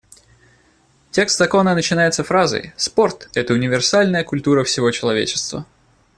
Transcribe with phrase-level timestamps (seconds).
[1.11, 5.67] Текст закона начинается фразой: «Спорт— это универсальная культура всего человечества».